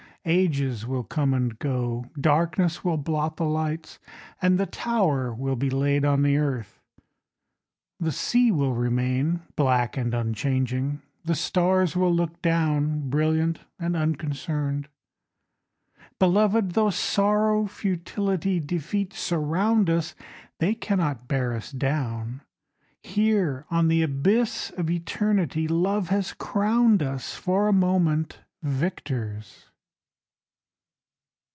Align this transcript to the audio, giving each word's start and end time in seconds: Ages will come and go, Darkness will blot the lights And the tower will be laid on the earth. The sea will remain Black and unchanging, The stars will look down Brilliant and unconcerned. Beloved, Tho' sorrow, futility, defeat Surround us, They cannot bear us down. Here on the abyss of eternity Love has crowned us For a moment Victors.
Ages 0.23 0.85
will 0.85 1.03
come 1.03 1.33
and 1.33 1.57
go, 1.57 2.05
Darkness 2.15 2.83
will 2.85 2.97
blot 2.97 3.37
the 3.37 3.43
lights 3.45 3.97
And 4.39 4.59
the 4.59 4.67
tower 4.67 5.33
will 5.33 5.55
be 5.55 5.71
laid 5.71 6.05
on 6.05 6.21
the 6.21 6.37
earth. 6.37 6.79
The 7.99 8.11
sea 8.11 8.51
will 8.51 8.75
remain 8.75 9.39
Black 9.55 9.97
and 9.97 10.13
unchanging, 10.13 11.01
The 11.25 11.33
stars 11.33 11.95
will 11.95 12.13
look 12.13 12.39
down 12.43 13.09
Brilliant 13.09 13.61
and 13.79 13.95
unconcerned. 13.97 14.89
Beloved, 16.19 16.73
Tho' 16.73 16.91
sorrow, 16.91 17.65
futility, 17.65 18.59
defeat 18.59 19.13
Surround 19.13 19.89
us, 19.89 20.13
They 20.59 20.75
cannot 20.75 21.27
bear 21.27 21.51
us 21.51 21.71
down. 21.71 22.41
Here 23.01 23.65
on 23.71 23.87
the 23.87 24.03
abyss 24.03 24.69
of 24.77 24.87
eternity 24.91 25.67
Love 25.67 26.09
has 26.09 26.33
crowned 26.33 27.01
us 27.01 27.33
For 27.33 27.67
a 27.67 27.73
moment 27.73 28.37
Victors. 28.61 29.65